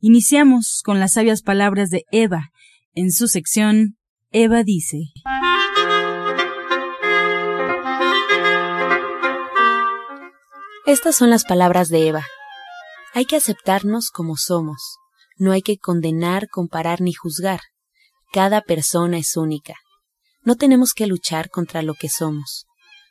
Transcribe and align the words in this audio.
Iniciamos 0.00 0.82
con 0.84 1.00
las 1.00 1.14
sabias 1.14 1.42
palabras 1.42 1.90
de 1.90 2.04
Eva. 2.12 2.50
En 2.94 3.10
su 3.10 3.26
sección, 3.26 3.98
Eva 4.30 4.62
dice. 4.62 4.98
Estas 10.86 11.16
son 11.16 11.30
las 11.30 11.44
palabras 11.44 11.88
de 11.88 12.06
Eva. 12.06 12.24
Hay 13.12 13.24
que 13.24 13.34
aceptarnos 13.34 14.10
como 14.10 14.36
somos. 14.36 14.98
No 15.36 15.50
hay 15.50 15.62
que 15.62 15.78
condenar, 15.78 16.48
comparar 16.48 17.00
ni 17.00 17.12
juzgar. 17.12 17.60
Cada 18.32 18.60
persona 18.60 19.18
es 19.18 19.36
única. 19.36 19.74
No 20.42 20.54
tenemos 20.54 20.92
que 20.92 21.08
luchar 21.08 21.50
contra 21.50 21.82
lo 21.82 21.94
que 21.94 22.08
somos, 22.08 22.66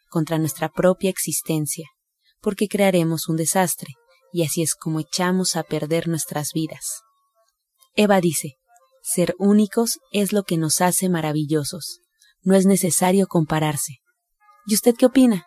contra 0.09 0.37
nuestra 0.37 0.69
propia 0.69 1.09
existencia, 1.09 1.89
porque 2.39 2.69
crearemos 2.69 3.27
un 3.27 3.35
desastre, 3.35 3.93
y 4.31 4.43
así 4.43 4.61
es 4.61 4.75
como 4.75 4.99
echamos 4.99 5.55
a 5.55 5.63
perder 5.63 6.07
nuestras 6.07 6.51
vidas. 6.53 7.01
Eva 7.95 8.21
dice, 8.21 8.57
ser 9.01 9.35
únicos 9.39 9.99
es 10.11 10.33
lo 10.33 10.43
que 10.43 10.57
nos 10.57 10.81
hace 10.81 11.09
maravillosos. 11.09 12.01
No 12.43 12.55
es 12.55 12.65
necesario 12.65 13.27
compararse. 13.27 13.99
¿Y 14.65 14.75
usted 14.75 14.95
qué 14.95 15.05
opina? 15.05 15.45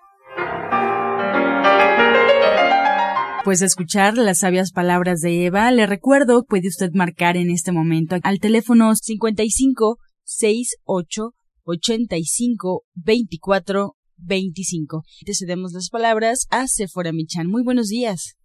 Pues 3.44 3.62
escuchar 3.62 4.18
las 4.18 4.40
sabias 4.40 4.72
palabras 4.72 5.20
de 5.20 5.46
Eva, 5.46 5.70
le 5.70 5.86
recuerdo, 5.86 6.44
puede 6.44 6.68
usted 6.68 6.90
marcar 6.92 7.36
en 7.36 7.50
este 7.50 7.72
momento 7.72 8.16
al 8.22 8.38
teléfono 8.38 8.94
55 8.94 9.98
68 10.24 11.34
85 11.64 12.82
24 12.94 13.96
25. 14.16 15.02
Te 15.24 15.34
cedemos 15.34 15.72
las 15.72 15.88
palabras 15.88 16.46
a 16.50 16.66
Sephora 16.66 17.12
Michan. 17.12 17.46
Muy 17.46 17.62
buenos 17.62 17.88
días. 17.88 18.36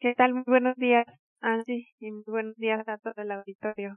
¿Qué 0.00 0.14
tal? 0.14 0.32
Muy 0.32 0.44
buenos 0.46 0.76
días, 0.76 1.06
Angie, 1.40 1.88
y 1.98 2.12
muy 2.12 2.22
buenos 2.28 2.54
días 2.54 2.86
a 2.86 2.98
todo 2.98 3.14
el 3.16 3.32
auditorio. 3.32 3.96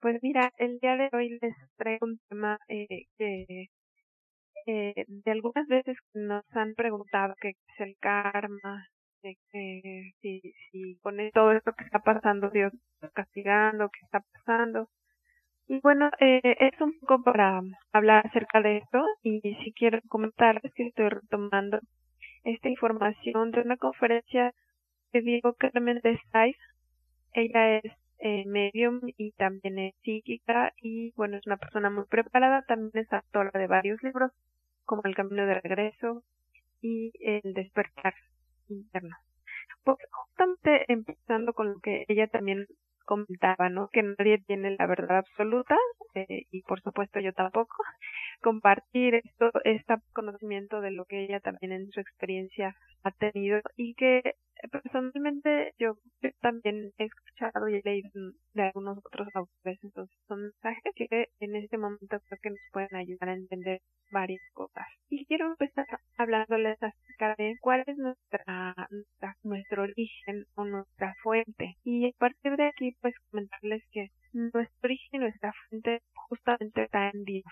Pues 0.00 0.22
mira, 0.22 0.52
el 0.58 0.78
día 0.78 0.96
de 0.96 1.10
hoy 1.12 1.36
les 1.42 1.54
traigo 1.76 2.06
un 2.06 2.20
tema 2.28 2.58
eh, 2.68 2.86
que 3.18 3.66
eh, 4.66 5.04
de 5.08 5.30
algunas 5.32 5.66
veces 5.66 5.96
nos 6.14 6.44
han 6.54 6.74
preguntado 6.74 7.34
qué 7.40 7.48
es 7.48 7.80
el 7.80 7.96
karma, 7.98 8.86
de 9.24 9.36
que 9.50 10.12
si, 10.20 10.40
si 10.70 10.96
con 11.02 11.16
todo 11.32 11.50
esto 11.50 11.72
que 11.72 11.84
está 11.84 11.98
pasando 11.98 12.50
Dios 12.50 12.72
está 12.94 13.08
castigando, 13.10 13.90
qué 13.90 13.98
está 14.04 14.20
pasando. 14.32 14.88
Y 15.66 15.80
bueno, 15.80 16.08
eh, 16.20 16.40
es 16.60 16.80
un 16.80 16.96
poco 17.00 17.20
para 17.24 17.62
hablar 17.92 18.24
acerca 18.28 18.60
de 18.62 18.76
esto 18.76 19.04
y 19.24 19.40
si 19.64 19.72
quiero 19.72 19.98
comentarles 20.08 20.72
que 20.74 20.86
estoy 20.86 21.08
retomando 21.08 21.80
esta 22.44 22.68
información 22.68 23.50
de 23.50 23.60
una 23.62 23.76
conferencia 23.76 24.54
que 25.14 25.22
Diego 25.22 25.54
Carmen 25.54 26.00
de 26.02 26.18
Saiz. 26.32 26.56
Ella 27.34 27.78
es 27.78 27.92
eh, 28.18 28.44
medium 28.46 29.00
y 29.16 29.30
también 29.32 29.78
es 29.78 29.94
psíquica 30.02 30.72
y 30.82 31.12
bueno, 31.12 31.36
es 31.36 31.46
una 31.46 31.56
persona 31.56 31.88
muy 31.88 32.04
preparada, 32.06 32.62
también 32.62 32.90
es 32.94 33.12
autora 33.12 33.52
de 33.54 33.68
varios 33.68 34.02
libros 34.02 34.32
como 34.84 35.02
El 35.04 35.14
Camino 35.14 35.46
de 35.46 35.60
Regreso 35.60 36.24
y 36.82 37.12
El 37.20 37.54
Despertar 37.54 38.14
Interno. 38.68 39.16
Pues 39.84 39.98
justamente 40.10 40.84
empezando 40.92 41.52
con 41.52 41.74
lo 41.74 41.78
que 41.78 42.04
ella 42.08 42.26
también 42.26 42.66
comentaba, 43.04 43.68
¿no? 43.68 43.88
Que 43.92 44.02
nadie 44.02 44.38
tiene 44.38 44.74
la 44.76 44.86
verdad 44.88 45.18
absoluta 45.18 45.76
eh, 46.14 46.46
y 46.50 46.62
por 46.62 46.82
supuesto 46.82 47.20
yo 47.20 47.32
tampoco. 47.32 47.76
Compartir 48.42 49.14
esto, 49.16 49.50
este 49.64 49.94
conocimiento 50.12 50.80
de 50.80 50.90
lo 50.90 51.04
que 51.04 51.24
ella 51.24 51.40
también 51.40 51.72
en 51.72 51.90
su 51.90 52.00
experiencia 52.00 52.74
ha 53.02 53.10
tenido 53.10 53.60
y 53.76 53.94
que 53.94 54.34
personalmente 54.70 55.74
yo, 55.78 55.98
también 56.40 56.92
he 56.98 57.04
escuchado 57.04 57.68
y 57.68 57.76
he 57.76 57.82
leído 57.84 58.10
de 58.54 58.62
algunos 58.62 58.98
otros 58.98 59.28
autores, 59.34 59.78
entonces 59.82 60.16
son 60.26 60.42
mensajes 60.42 60.92
que 60.94 61.28
en 61.40 61.56
este 61.56 61.76
momento 61.76 62.18
creo 62.20 62.38
que 62.42 62.50
nos 62.50 62.58
pueden 62.72 62.94
ayudar 62.96 63.28
a 63.30 63.34
entender 63.34 63.80
varias 64.10 64.42
cosas. 64.52 64.86
Y 65.08 65.26
quiero 65.26 65.46
empezar 65.48 65.86
hablándoles 66.16 66.82
acerca 66.82 67.34
de 67.36 67.56
cuál 67.60 67.84
es 67.86 67.96
nuestra, 67.98 68.74
nuestra 68.90 69.36
nuestro 69.42 69.82
origen 69.82 70.46
o 70.54 70.64
nuestra 70.64 71.14
fuente. 71.22 71.76
Y 71.84 72.08
a 72.08 72.12
partir 72.18 72.56
de 72.56 72.66
aquí, 72.66 72.96
pues 73.00 73.14
comentarles 73.30 73.82
que 73.90 74.08
nuestro 74.32 74.68
origen 74.82 75.20
nuestra 75.20 75.52
fuente 75.68 76.00
justamente 76.28 76.84
está 76.84 77.10
en 77.10 77.24
Dios. 77.24 77.44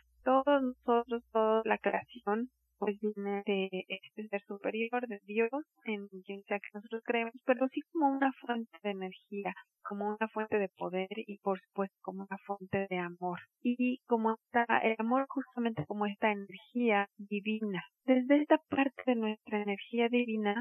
Nosotros, 0.85 1.23
toda 1.33 1.63
la 1.65 1.79
creación, 1.79 2.51
pues 2.79 2.99
viene 3.01 3.45
de 3.47 3.85
este 3.87 4.27
ser 4.29 4.43
superior, 4.43 5.07
de 5.07 5.21
Dios, 5.25 5.51
en 5.85 6.09
quien 6.09 6.43
sea 6.43 6.59
que 6.59 6.69
nosotros 6.75 7.03
creemos, 7.05 7.35
pero 7.45 7.69
sí 7.69 7.81
como 7.93 8.09
una 8.09 8.33
fuente 8.41 8.77
de 8.83 8.91
energía, 8.91 9.55
como 9.89 10.09
una 10.09 10.29
fuente 10.29 10.59
de 10.59 10.69
poder 10.77 11.09
y 11.15 11.39
por 11.39 11.61
supuesto 11.61 11.97
como 12.03 12.27
una 12.29 12.39
fuente 12.45 12.89
de 12.91 12.99
amor. 12.99 13.39
Y 13.63 14.01
como 14.09 14.35
está 14.35 14.65
el 14.83 14.97
amor 14.99 15.27
justamente 15.29 15.87
como 15.87 16.07
esta 16.07 16.33
energía 16.33 17.07
divina. 17.19 17.85
Desde 18.05 18.43
esta 18.43 18.59
parte 18.69 19.03
de 19.07 19.15
nuestra 19.15 19.63
energía 19.63 20.09
divina, 20.09 20.57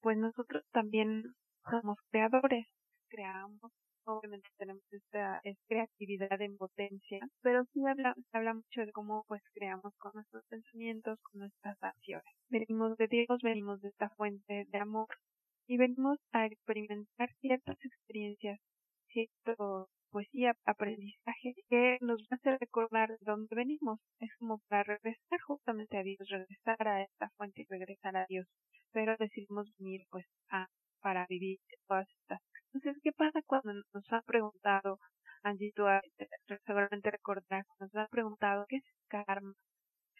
pues 0.00 0.16
nosotros 0.16 0.64
también 0.72 1.34
somos 1.70 1.98
creadores, 2.10 2.66
creamos 3.10 3.70
obviamente 4.08 4.48
tenemos 4.56 4.82
esta 4.90 5.40
creatividad 5.68 6.40
en 6.40 6.56
potencia, 6.56 7.20
pero 7.42 7.64
sí 7.72 7.84
habla, 7.86 8.14
se 8.30 8.36
habla 8.36 8.54
mucho 8.54 8.80
de 8.80 8.92
cómo 8.92 9.24
pues 9.28 9.42
creamos 9.52 9.94
con 9.98 10.12
nuestros 10.14 10.44
pensamientos, 10.48 11.18
con 11.22 11.40
nuestras 11.40 11.76
acciones. 11.82 12.34
Venimos 12.48 12.96
de 12.96 13.08
Dios, 13.08 13.40
venimos 13.42 13.80
de 13.80 13.88
esta 13.88 14.10
fuente 14.10 14.66
de 14.68 14.78
amor 14.78 15.08
y 15.66 15.76
venimos 15.76 16.18
a 16.32 16.46
experimentar 16.46 17.30
ciertas 17.40 17.76
experiencias, 17.84 18.58
cierto 19.08 19.88
pues 20.10 20.26
sí, 20.32 20.46
aprendizaje 20.64 21.54
que 21.68 21.98
nos 22.00 22.20
hacer 22.30 22.58
recordar 22.58 23.10
de 23.10 23.18
dónde 23.20 23.54
venimos. 23.54 24.00
Es 24.20 24.30
como 24.38 24.58
para 24.68 24.84
regresar 24.84 25.40
justamente 25.46 25.98
a 25.98 26.02
Dios, 26.02 26.26
regresar 26.28 26.88
a 26.88 27.02
esta 27.02 27.28
fuente 27.36 27.62
y 27.62 27.66
regresar 27.68 28.16
a 28.16 28.26
Dios. 28.26 28.46
Pero 28.92 29.16
decidimos 29.18 29.70
venir 29.78 30.06
pues 30.10 30.24
a 30.50 30.66
para 31.00 31.26
vivir 31.28 31.58
todas 31.86 32.08
estas 32.22 32.40
entonces, 32.72 33.00
¿qué 33.02 33.12
pasa 33.12 33.40
cuando 33.46 33.72
nos 33.72 34.12
han 34.12 34.22
preguntado, 34.26 34.98
Angie, 35.42 35.72
tú 35.74 35.84
seguramente 36.66 37.10
recordarás, 37.10 37.66
nos 37.80 37.94
han 37.94 38.08
preguntado 38.10 38.66
qué 38.68 38.76
es 38.76 38.84
karma? 39.08 39.54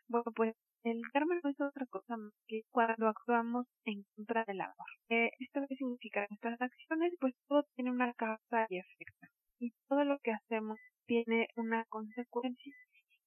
Bueno, 0.09 0.33
pues 0.35 0.55
el 0.85 1.03
karma 1.13 1.39
no 1.43 1.51
es 1.51 1.61
otra 1.61 1.85
cosa 1.87 2.17
más 2.17 2.33
que 2.47 2.63
cuando 2.71 3.09
actuamos 3.09 3.67
en 3.85 4.05
contra 4.17 4.45
del 4.47 4.61
amor. 4.63 4.87
Eh, 5.11 5.31
¿Esto 5.39 5.61
qué 5.69 5.77
significa? 5.77 6.27
Nuestras 6.31 6.61
acciones, 6.61 7.13
pues 7.21 7.35
todo 7.49 7.65
tiene 7.75 7.91
una 7.91 8.15
causa 8.15 8.67
y 8.71 8.79
efecto. 8.79 9.27
Y 9.59 9.73
todo 9.89 10.05
lo 10.05 10.19
que 10.21 10.33
hacemos 10.33 10.79
tiene 11.07 11.49
una 11.57 11.85
consecuencia. 11.91 12.73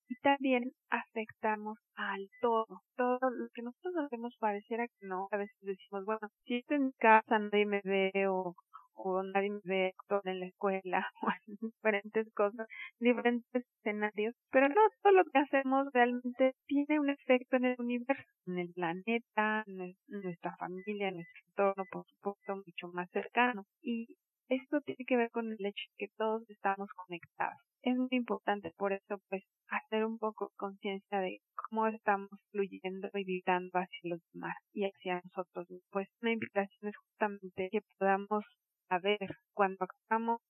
Y 0.10 0.16
también 0.22 0.72
afectamos 0.90 1.78
al 1.96 2.30
todo. 2.42 2.82
Todo 2.96 3.20
lo 3.30 3.48
que 3.54 3.62
nosotros 3.62 3.96
hacemos 4.06 4.36
pareciera 4.40 4.88
que 4.88 5.08
no. 5.08 5.28
A 5.32 5.38
veces 5.38 5.56
decimos, 5.62 6.06
bueno, 6.06 6.30
si 6.46 6.58
estoy 6.58 6.78
en 6.78 6.92
casa 6.98 7.40
nadie 7.40 7.66
me 7.66 7.82
ve 7.84 8.12
o 8.28 8.56
o 9.04 9.24
nadie 9.24 9.50
me 9.50 9.60
ve 9.64 9.94
en 10.26 10.40
la 10.40 10.46
escuela 10.48 11.08
o 11.22 11.28
en 11.48 11.58
diferentes 11.62 12.34
cosas, 12.34 12.68
diferentes 13.00 13.66
escenarios, 13.80 14.36
pero 14.52 14.70
no 14.70 14.82
todo 15.02 15.14
lo 15.14 15.24
que 15.26 15.40
hacemos 15.40 15.88
realmente 15.94 16.54
tiene 16.68 17.00
un 17.00 17.10
efecto 17.10 17.58
en 17.58 17.66
el 17.66 17.76
universo, 17.80 18.32
en 18.48 18.60
el 18.60 18.74
planeta, 18.74 19.64
en, 19.68 19.96
nuestra 20.08 20.56
familia, 20.58 21.10
en 21.10 21.16
nuestro 21.16 21.42
entorno, 21.50 21.86
por 21.92 22.06
supuesto, 22.06 22.56
mucho 22.56 22.88
más 22.94 23.10
cercano. 23.12 23.66
Y 23.82 24.08
esto 24.50 24.82
tiene 24.82 25.06
que 25.06 25.18
ver 25.18 25.32
con 25.32 25.52
el 25.52 25.66
hecho 25.66 25.84
de 25.92 26.08
que 26.08 26.14
todos 26.18 26.50
estamos 26.50 26.90
conectados. 27.06 27.58
Es 27.84 27.98
muy 27.98 28.10
importante 28.12 28.72
por 28.78 28.94
eso, 28.94 29.20
pues, 29.30 29.44
hacer 29.70 30.06
un 30.06 30.20
poco 30.20 30.52
conciencia 30.58 31.20
de 31.20 31.40
cómo 31.56 31.88
estamos 31.88 32.30
fluyendo 32.52 33.10
y 33.14 33.24
vibrando 33.24 33.80
hacia 33.80 34.10
los 34.10 34.20
demás 34.34 34.56
y 34.74 34.86
hacia 34.86 35.22
nosotros. 35.24 35.68
Pues, 35.90 36.08
una 36.22 36.34
invitación 36.34 36.90
es 36.90 36.98
justamente 36.98 37.70
que 37.72 37.82
podamos 37.98 38.44
a 38.92 39.00
ver 39.00 39.38
cuando 39.54 39.86
actuamos 39.86 40.42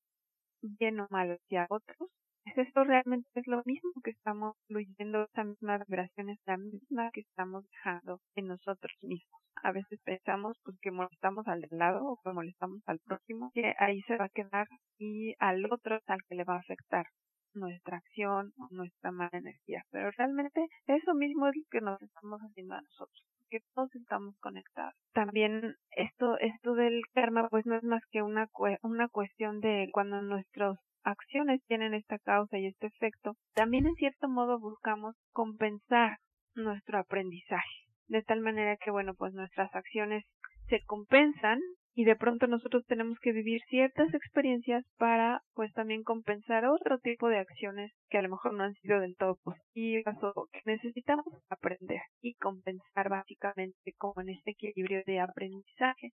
bien 0.62 1.00
o 1.00 1.08
mal 1.12 1.32
hacia 1.32 1.68
otros, 1.70 2.10
esto 2.56 2.84
realmente 2.84 3.30
es 3.36 3.46
lo 3.46 3.62
mismo 3.66 3.92
que 4.04 4.10
estamos 4.12 4.56
fluyendo, 4.68 5.24
esa 5.24 5.44
misma 5.44 5.78
vibración 5.88 6.30
es 6.30 6.40
la 6.48 6.58
misma 6.58 7.12
que 7.12 7.22
estamos 7.22 7.64
dejando 7.70 8.20
en 8.36 8.48
nosotros 8.48 8.98
mismos. 9.04 9.42
A 9.64 9.72
veces 9.72 10.00
pensamos 10.04 10.58
pues 10.64 10.76
que 10.82 10.90
molestamos 10.90 11.48
al 11.48 11.62
del 11.62 11.78
lado 11.78 12.04
o 12.04 12.20
que 12.24 12.34
molestamos 12.34 12.82
al 12.88 13.00
próximo, 13.00 13.52
que 13.54 13.76
ahí 13.78 14.02
se 14.08 14.18
va 14.18 14.26
a 14.26 14.30
quedar 14.30 14.68
y 14.98 15.36
al 15.38 15.72
otro 15.72 15.98
es 15.98 16.10
al 16.10 16.20
que 16.28 16.36
le 16.36 16.44
va 16.44 16.56
a 16.56 16.60
afectar 16.60 17.06
nuestra 17.54 17.98
acción 17.98 18.54
o 18.58 18.68
nuestra 18.72 19.12
mala 19.12 19.38
energía. 19.38 19.84
Pero 19.92 20.10
realmente 20.18 20.66
eso 20.88 21.14
mismo 21.14 21.48
es 21.48 21.56
lo 21.56 21.64
que 21.70 21.82
nos 21.82 22.02
estamos 22.02 22.40
haciendo 22.42 22.74
a 22.74 22.82
nosotros, 22.82 23.24
que 23.52 23.60
todos 23.76 23.94
estamos 23.96 24.36
conectados. 24.40 24.96
También 25.14 25.76
esto, 25.92 26.38
esto 26.40 26.74
del 26.74 27.02
karma 27.14 27.50
pues 27.50 27.66
no 27.66 27.76
es 27.76 27.84
más 27.84 28.02
que 28.10 28.22
una, 28.22 28.48
una 28.82 29.10
cuestión 29.10 29.60
de 29.60 29.90
cuando 29.92 30.22
nuestras 30.22 30.80
acciones 31.04 31.62
tienen 31.68 31.94
esta 31.94 32.18
causa 32.20 32.58
y 32.58 32.68
este 32.68 32.88
efecto, 32.88 33.34
también 33.54 33.86
en 33.86 33.96
cierto 33.96 34.30
modo 34.30 34.60
buscamos 34.60 35.16
compensar 35.34 36.18
nuestro 36.56 37.00
aprendizaje. 37.00 37.86
De 38.08 38.24
tal 38.24 38.42
manera 38.42 38.78
que, 38.78 38.92
bueno, 38.92 39.14
pues 39.16 39.34
nuestras 39.34 39.74
acciones 39.76 40.24
se 40.68 40.82
compensan 40.86 41.60
y 41.94 42.06
de 42.06 42.16
pronto 42.16 42.48
nosotros 42.48 42.86
tenemos 42.86 43.20
que 43.20 43.34
vivir 43.34 43.62
ciertas 43.70 44.14
experiencias 44.14 44.86
para 44.98 45.42
pues 45.54 45.74
también 45.74 46.04
compensar 46.04 46.66
otro 46.66 47.00
tipo 47.00 47.28
de 47.28 47.40
acciones 47.40 47.92
que 48.10 48.18
a 48.18 48.22
lo 48.22 48.30
mejor 48.30 48.54
no 48.54 48.64
han 48.64 48.74
sido 48.76 49.00
del 49.00 49.16
todo 49.18 49.38
positivas 49.44 50.18
o 50.24 50.48
que 50.52 50.62
necesitamos 50.66 51.26
aprender 51.50 52.02
y 52.22 52.36
compensar 52.36 53.10
básicamente 53.10 53.94
como 53.98 54.22
en 54.22 54.30
este 54.30 54.52
equilibrio 54.52 55.04
de 55.06 55.20
aprendizaje. 55.20 56.12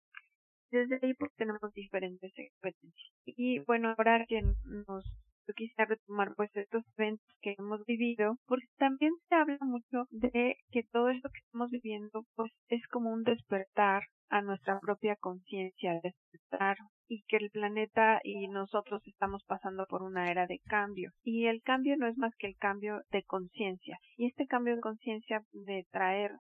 Desde 0.72 1.00
ahí 1.02 1.14
pues 1.14 1.32
tenemos 1.36 1.72
diferentes 1.74 2.32
experiencias. 2.36 3.14
Y 3.26 3.60
bueno, 3.60 3.94
ahora 3.98 4.26
que 4.28 4.42
nos 4.42 5.06
yo 5.48 5.54
quisiera 5.54 5.86
retomar 5.86 6.34
pues 6.36 6.54
estos 6.56 6.84
eventos 6.98 7.26
que 7.42 7.56
hemos 7.58 7.86
vivido, 7.86 8.36
porque 8.48 8.66
también 8.78 9.14
se 9.30 9.36
habla 9.36 9.58
mucho 9.62 10.06
de 10.10 10.58
que 10.72 10.84
todo 10.92 11.10
esto 11.10 11.30
que 11.30 11.40
estamos 11.40 11.72
viviendo 11.72 12.26
pues 12.36 12.52
es 12.68 12.86
como 12.88 13.14
un 13.14 13.24
despertar 13.24 14.04
a 14.30 14.42
nuestra 14.42 14.80
propia 14.80 15.16
conciencia, 15.16 16.00
despertar 16.02 16.78
y 17.08 17.24
que 17.24 17.38
el 17.38 17.50
planeta 17.50 18.20
y 18.24 18.48
nosotros 18.48 19.02
estamos 19.06 19.44
pasando 19.46 19.86
por 19.88 20.04
una 20.04 20.30
era 20.30 20.46
de 20.48 20.60
cambio. 20.66 21.12
Y 21.24 21.46
el 21.48 21.62
cambio 21.62 21.96
no 21.98 22.08
es 22.08 22.18
más 22.18 22.34
que 22.38 22.48
el 22.48 22.58
cambio 22.58 23.02
de 23.12 23.24
conciencia. 23.24 23.98
Y 24.18 24.28
este 24.28 24.46
cambio 24.48 24.76
de 24.76 24.82
conciencia 24.82 25.44
de 25.52 25.86
traer 25.92 26.32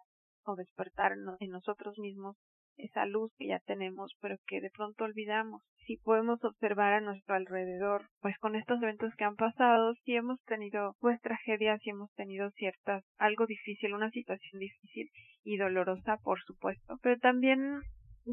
o 0.43 0.55
despertar 0.55 1.13
en 1.39 1.49
nosotros 1.49 1.97
mismos 1.99 2.37
esa 2.77 3.05
luz 3.05 3.31
que 3.37 3.47
ya 3.47 3.59
tenemos, 3.59 4.15
pero 4.21 4.37
que 4.47 4.61
de 4.61 4.69
pronto 4.69 5.03
olvidamos. 5.03 5.61
Si 5.85 5.97
podemos 5.97 6.43
observar 6.43 6.93
a 6.93 7.01
nuestro 7.01 7.35
alrededor, 7.35 8.07
pues 8.21 8.37
con 8.39 8.55
estos 8.55 8.81
eventos 8.81 9.13
que 9.15 9.23
han 9.23 9.35
pasado, 9.35 9.93
si 10.03 10.15
hemos 10.15 10.41
tenido 10.43 10.95
pues 10.99 11.19
tragedias, 11.21 11.81
si 11.81 11.91
hemos 11.91 12.11
tenido 12.13 12.51
ciertas, 12.51 13.03
algo 13.17 13.45
difícil, 13.45 13.93
una 13.93 14.11
situación 14.11 14.59
difícil 14.59 15.09
y 15.43 15.57
dolorosa, 15.57 16.17
por 16.23 16.41
supuesto, 16.41 16.99
pero 17.01 17.17
también 17.19 17.81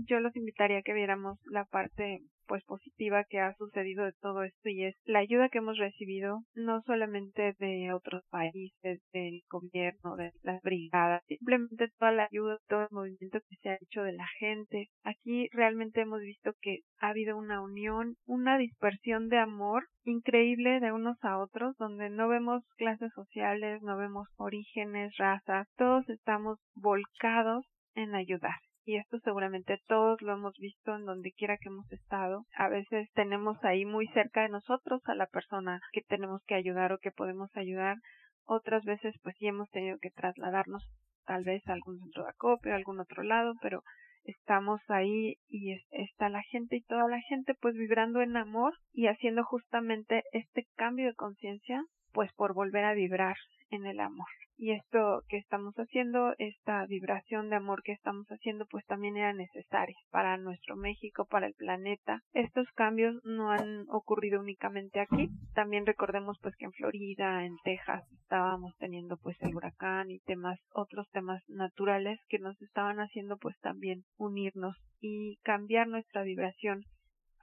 yo 0.06 0.20
los 0.20 0.35
invitaría 0.37 0.79
a 0.79 0.82
que 0.82 0.93
viéramos 0.93 1.38
la 1.46 1.64
parte 1.64 2.20
pues 2.46 2.62
positiva 2.64 3.25
que 3.25 3.41
ha 3.41 3.55
sucedido 3.55 4.05
de 4.05 4.12
todo 4.20 4.43
esto 4.43 4.69
y 4.69 4.85
es 4.85 4.96
la 5.05 5.20
ayuda 5.20 5.49
que 5.49 5.58
hemos 5.58 5.79
recibido 5.79 6.41
no 6.55 6.82
solamente 6.82 7.55
de 7.58 7.93
otros 7.93 8.23
países, 8.31 9.00
del 9.12 9.43
gobierno, 9.50 10.17
de 10.17 10.32
las 10.43 10.61
brigadas, 10.62 11.23
simplemente 11.26 11.88
toda 11.99 12.12
la 12.12 12.29
ayuda, 12.31 12.58
todo 12.69 12.82
el 12.82 12.88
movimiento 12.91 13.38
que 13.49 13.56
se 13.56 13.70
ha 13.70 13.79
hecho 13.81 14.02
de 14.02 14.12
la 14.12 14.26
gente. 14.38 14.88
Aquí 15.05 15.49
realmente 15.52 16.02
hemos 16.02 16.20
visto 16.20 16.52
que 16.61 16.81
ha 16.99 17.08
habido 17.08 17.37
una 17.37 17.62
unión, 17.62 18.17
una 18.26 18.58
dispersión 18.58 19.29
de 19.29 19.38
amor 19.38 19.85
increíble 20.05 20.81
de 20.81 20.93
unos 20.93 21.17
a 21.23 21.38
otros, 21.38 21.76
donde 21.79 22.11
no 22.11 22.29
vemos 22.29 22.62
clases 22.76 23.11
sociales, 23.14 23.81
no 23.82 23.97
vemos 23.97 24.29
orígenes, 24.37 25.17
razas, 25.17 25.67
todos 25.76 26.08
estamos 26.11 26.58
volcados 26.75 27.64
en 27.94 28.14
ayudar 28.14 28.56
y 28.85 28.97
esto 28.97 29.19
seguramente 29.21 29.81
todos 29.87 30.21
lo 30.23 30.33
hemos 30.33 30.57
visto 30.59 30.95
en 30.95 31.05
donde 31.05 31.33
quiera 31.33 31.57
que 31.57 31.69
hemos 31.69 31.91
estado. 31.93 32.45
A 32.57 32.69
veces 32.69 33.09
tenemos 33.15 33.63
ahí 33.65 33.85
muy 33.85 34.07
cerca 34.09 34.43
de 34.43 34.51
nosotros 34.51 35.03
a 35.07 35.15
la 35.15 35.27
persona 35.27 35.81
que 35.93 36.03
tenemos 36.03 36.43
que 36.47 36.55
ayudar 36.55 36.93
o 36.93 36.99
que 36.99 37.11
podemos 37.11 37.51
ayudar. 37.57 37.97
Otras 38.45 38.85
veces 38.85 39.15
pues 39.23 39.37
sí 39.39 39.47
hemos 39.47 39.71
tenido 39.71 39.99
que 40.01 40.11
trasladarnos 40.11 40.85
tal 41.25 41.45
vez 41.45 41.67
a 41.69 41.73
algún 41.73 41.99
centro 41.99 42.25
de 42.25 42.31
acopio, 42.31 42.73
a 42.73 42.77
algún 42.77 43.01
otro 43.01 43.23
lado, 43.23 43.55
pero 43.63 43.83
estamos 44.25 44.81
ahí 44.89 45.37
y 45.49 45.77
está 45.91 46.29
la 46.29 46.43
gente 46.43 46.77
y 46.77 46.83
toda 46.83 47.09
la 47.09 47.21
gente 47.29 47.55
pues 47.61 47.75
vibrando 47.75 48.21
en 48.21 48.37
amor 48.37 48.75
y 48.93 49.07
haciendo 49.07 49.45
justamente 49.45 50.23
este 50.33 50.67
cambio 50.77 51.07
de 51.07 51.15
conciencia 51.15 51.83
pues 52.14 52.32
por 52.32 52.55
volver 52.55 52.84
a 52.87 52.94
vibrar 52.94 53.37
en 53.70 53.84
el 53.84 54.00
amor 54.00 54.28
y 54.56 54.72
esto 54.72 55.22
que 55.28 55.37
estamos 55.37 55.75
haciendo, 55.76 56.34
esta 56.38 56.87
vibración 56.87 57.50
de 57.50 57.56
amor 57.56 57.82
que 57.82 57.93
estamos 57.93 58.26
haciendo, 58.28 58.66
pues 58.66 58.84
también 58.87 59.16
era 59.16 59.32
necesaria 59.32 59.96
para 60.11 60.37
nuestro 60.37 60.76
México, 60.76 61.26
para 61.26 61.46
el 61.46 61.55
planeta. 61.55 62.22
Estos 62.32 62.66
cambios 62.75 63.16
no 63.25 63.50
han 63.50 63.84
ocurrido 63.88 64.40
únicamente 64.40 65.00
aquí, 65.00 65.28
también 65.55 65.87
recordemos 65.87 66.38
pues 66.40 66.55
que 66.56 66.66
en 66.66 66.72
Florida, 66.72 67.44
en 67.44 67.56
Texas, 67.64 68.05
estábamos 68.22 68.75
teniendo 68.78 69.16
pues 69.16 69.37
el 69.43 69.55
huracán 69.55 70.11
y 70.11 70.20
temas, 70.20 70.58
otros 70.72 71.08
temas 71.11 71.43
naturales 71.49 72.20
que 72.28 72.38
nos 72.38 72.61
estaban 72.62 72.99
haciendo 73.00 73.37
pues 73.38 73.58
también 73.61 74.05
unirnos 74.16 74.76
y 75.00 75.37
cambiar 75.43 75.88
nuestra 75.88 76.22
vibración 76.22 76.84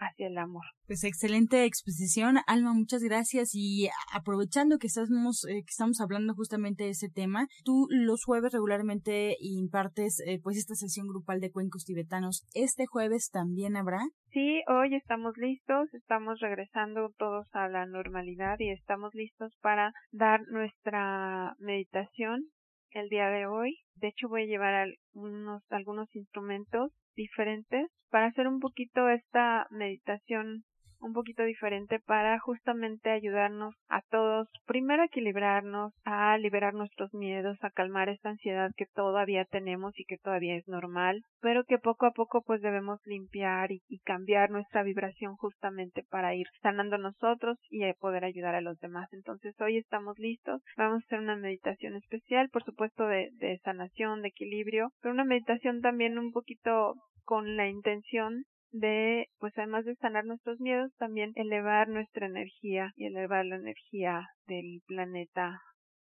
hacia 0.02 0.28
el 0.28 0.38
amor. 0.38 0.64
Pues 0.88 1.04
excelente 1.04 1.64
exposición, 1.64 2.40
Alma, 2.48 2.74
muchas 2.74 3.02
gracias 3.02 3.52
y 3.54 3.88
aprovechando 4.14 4.78
que 4.78 4.88
estamos 4.88 5.46
eh, 5.46 5.62
que 5.62 5.70
estamos 5.70 6.02
hablando 6.02 6.34
justamente 6.34 6.84
de 6.84 6.90
ese 6.90 7.08
tema, 7.10 7.48
tú 7.64 7.88
los 7.90 8.24
jueves 8.26 8.52
regularmente 8.52 9.38
impartes 9.40 10.22
eh, 10.26 10.40
pues 10.44 10.58
esta 10.58 10.76
sesión 10.76 11.08
grupal 11.08 11.40
de 11.40 11.52
cuencos 11.52 11.86
tibetanos. 11.86 12.46
Este 12.54 12.86
jueves 12.88 13.30
también 13.32 13.78
habrá. 13.78 14.02
Sí, 14.32 14.62
hoy 14.68 14.96
estamos 14.96 15.38
listos, 15.38 15.94
estamos 15.94 16.40
regresando 16.40 17.12
todos 17.18 17.48
a 17.54 17.68
la 17.68 17.86
normalidad 17.86 18.56
y 18.60 18.72
estamos 18.72 19.14
listos 19.14 19.54
para 19.62 19.94
dar 20.12 20.42
nuestra 20.48 21.54
meditación 21.60 22.46
el 23.00 23.10
día 23.10 23.30
de 23.30 23.46
hoy. 23.46 23.80
De 23.96 24.10
hecho, 24.10 24.28
voy 24.28 24.44
a 24.44 24.48
llevar 24.48 24.74
algunos, 24.74 25.64
algunos 25.70 26.14
instrumentos 26.16 26.92
diferentes 27.16 27.90
para 28.10 28.28
hacer 28.28 28.48
un 28.48 28.60
poquito 28.60 29.10
esta 29.10 29.68
meditación 29.70 30.64
un 31.02 31.14
poquito 31.14 31.44
diferente 31.44 32.00
para 32.00 32.40
justamente 32.40 33.10
ayudarnos 33.10 33.76
a 33.90 34.02
todos, 34.10 34.48
primero 34.66 35.02
a 35.02 35.06
equilibrarnos, 35.06 35.94
a 36.06 36.38
liberar 36.38 36.74
nuestros 36.74 37.14
miedos, 37.14 37.58
a 37.62 37.72
calmar 37.72 38.10
esta 38.10 38.30
ansiedad 38.30 38.72
que 38.76 38.86
todavía 38.86 39.46
tenemos 39.46 39.98
y 40.00 40.06
que 40.06 40.18
todavía 40.18 40.56
es 40.56 40.68
normal, 40.68 41.22
pero 41.42 41.64
que 41.64 41.80
poco 41.80 42.06
a 42.06 42.12
poco 42.12 42.42
pues 42.44 42.62
debemos 42.62 43.00
limpiar 43.06 43.72
y, 43.72 43.82
cambiar 44.04 44.50
nuestra 44.50 44.84
vibración 44.84 45.36
justamente 45.36 46.04
para 46.10 46.34
ir 46.34 46.48
sanando 46.62 46.98
nosotros 46.98 47.58
y 47.70 47.82
poder 47.94 48.26
ayudar 48.26 48.56
a 48.56 48.62
los 48.62 48.80
demás. 48.80 49.08
Entonces 49.12 49.54
hoy 49.62 49.78
estamos 49.78 50.18
listos, 50.18 50.62
vamos 50.76 51.04
a 51.04 51.06
hacer 51.06 51.20
una 51.20 51.36
meditación 51.36 51.96
especial, 51.96 52.50
por 52.50 52.64
supuesto 52.64 53.06
de, 53.06 53.30
de 53.34 53.60
sanación, 53.60 54.22
de 54.22 54.30
equilibrio, 54.30 54.90
pero 55.02 55.14
una 55.14 55.24
meditación 55.24 55.82
también 55.82 56.18
un 56.18 56.32
poquito 56.32 56.96
con 57.24 57.56
la 57.56 57.68
intención 57.68 58.44
de, 58.72 59.28
pues 59.40 59.54
además 59.58 59.86
de 59.86 59.96
sanar 59.96 60.26
nuestros 60.26 60.60
miedos, 60.60 60.92
también 60.98 61.32
elevar 61.36 61.88
nuestra 61.90 62.28
energía 62.28 62.92
y 62.96 63.06
elevar 63.06 63.46
la 63.46 63.58
energía 63.58 64.28
del 64.48 64.82
planeta 64.88 65.60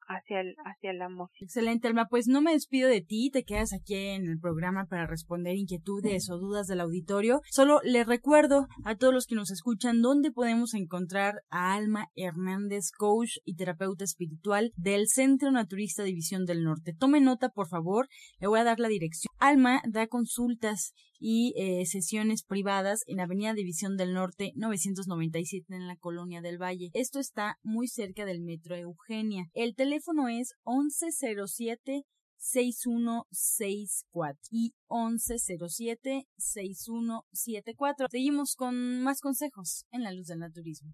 hacia 0.08 0.42
el, 0.42 0.56
hacia 0.66 0.92
el 0.92 1.02
amor. 1.02 1.30
Excelente, 1.40 1.88
Alma. 1.88 2.08
Pues 2.10 2.28
no 2.28 2.42
me 2.42 2.54
despido 2.54 2.90
de 2.90 3.02
ti, 3.02 3.30
te 3.32 3.44
quedas 3.44 3.74
aquí 3.74 3.96
en 3.96 4.28
el 4.28 4.40
programa 4.40 4.86
para 4.86 5.06
responder 5.06 5.56
inquietudes 5.56 6.30
o 6.30 6.38
dudas 6.38 6.68
del 6.68 6.82
auditorio. 6.82 7.42
Solo 7.50 7.80
les 7.84 8.08
recuerdo 8.08 8.68
a 8.86 8.96
todos 8.96 9.14
los 9.14 9.26
que 9.26 9.36
nos 9.36 9.52
escuchan 9.52 10.02
dónde 10.02 10.32
podemos 10.32 10.74
encontrar 10.74 11.42
a 11.50 11.74
Alma 11.74 12.08
Hernández, 12.16 12.92
coach 12.98 13.38
y 13.44 13.56
terapeuta 13.56 14.04
espiritual 14.04 14.72
del 14.76 15.08
Centro 15.08 15.52
Naturista 15.52 16.04
División 16.04 16.46
del 16.46 16.64
Norte. 16.64 16.94
Tome 16.98 17.22
nota, 17.22 17.50
por 17.50 17.68
favor, 17.68 18.08
le 18.40 18.48
voy 18.48 18.60
a 18.60 18.64
dar 18.64 18.80
la 18.80 18.88
dirección. 18.88 19.32
Alma 19.40 19.82
da 19.88 20.08
consultas 20.08 20.94
y 21.20 21.54
eh, 21.58 21.86
sesiones 21.86 22.44
privadas 22.44 23.04
en 23.08 23.20
Avenida 23.20 23.54
División 23.54 23.98
del 23.98 24.14
Norte 24.14 24.54
997 24.56 25.76
en 25.76 25.88
la 25.88 25.98
Colonia 25.98 26.42
del 26.42 26.62
Valle. 26.62 26.92
Esto 26.94 27.20
está 27.20 27.58
muy 27.64 27.88
cerca 27.88 28.26
del 28.26 28.42
Metro 28.42 28.76
Eugenia. 28.76 29.50
El 29.54 29.76
teléfono 29.76 30.30
es 30.30 30.54
1107 30.66 32.06
6164 32.40 34.40
y 34.52 34.76
1107 34.90 36.28
6174. 36.38 38.08
Seguimos 38.12 38.56
con 38.56 39.02
más 39.02 39.22
consejos 39.22 39.88
en 39.92 40.04
la 40.04 40.12
luz 40.12 40.28
del 40.28 40.38
naturismo. 40.40 40.94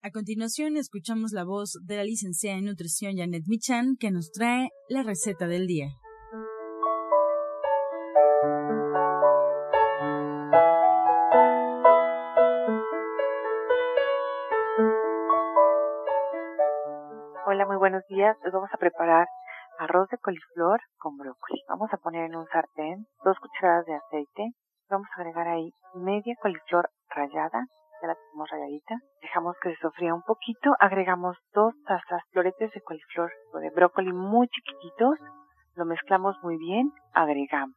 A 0.00 0.12
continuación 0.12 0.76
escuchamos 0.76 1.32
la 1.32 1.42
voz 1.42 1.76
de 1.84 1.96
la 1.96 2.04
licenciada 2.04 2.56
en 2.56 2.66
nutrición 2.66 3.16
Janet 3.16 3.42
Michan 3.48 3.96
que 3.98 4.12
nos 4.12 4.30
trae 4.30 4.70
la 4.88 5.02
receta 5.02 5.48
del 5.48 5.66
día. 5.66 5.88
Hola, 17.44 17.66
muy 17.66 17.76
buenos 17.78 18.04
días. 18.08 18.36
Hoy 18.44 18.52
vamos 18.52 18.70
a 18.72 18.78
preparar 18.78 19.26
arroz 19.80 20.08
de 20.10 20.18
coliflor 20.18 20.80
con 20.98 21.16
brócoli. 21.16 21.60
Vamos 21.68 21.92
a 21.92 21.96
poner 21.96 22.26
en 22.26 22.36
un 22.36 22.46
sartén 22.46 23.04
dos 23.24 23.36
cucharadas 23.40 23.84
de 23.86 23.96
aceite. 23.96 24.52
Vamos 24.88 25.08
a 25.10 25.20
agregar 25.20 25.48
ahí 25.48 25.72
media 25.94 26.36
coliflor 26.40 26.88
rallada 27.08 27.66
ya 28.00 28.08
la 28.08 28.14
tenemos 28.14 28.50
rayadita. 28.50 28.94
Dejamos 29.20 29.56
que 29.62 29.70
se 29.70 29.80
sofría 29.80 30.14
un 30.14 30.22
poquito. 30.22 30.74
Agregamos 30.78 31.36
dos 31.52 31.74
tazas 31.86 32.22
floretes 32.30 32.72
de 32.72 32.80
coliflor 32.80 33.30
o 33.52 33.58
de 33.58 33.70
brócoli 33.70 34.12
muy 34.12 34.48
chiquititos. 34.48 35.18
Lo 35.74 35.84
mezclamos 35.84 36.36
muy 36.42 36.56
bien. 36.58 36.92
Agregamos 37.12 37.76